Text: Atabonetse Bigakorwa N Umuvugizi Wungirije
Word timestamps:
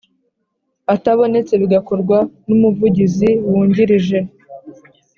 Atabonetse 0.93 1.53
Bigakorwa 1.61 2.17
N 2.45 2.47
Umuvugizi 2.55 3.29
Wungirije 3.47 4.19